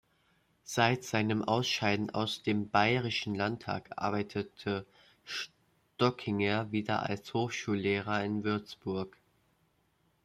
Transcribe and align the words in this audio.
Seit 0.63 1.03
seinem 1.03 1.43
Ausscheiden 1.43 2.09
aus 2.09 2.41
dem 2.41 2.71
Bayrischen 2.71 3.35
Landtag 3.35 3.91
arbeitete 3.97 4.87
Stockinger 5.23 6.71
wieder 6.71 7.07
als 7.07 7.31
Hochschullehrer 7.35 8.23
in 8.23 8.43
Würzburg. 8.43 9.15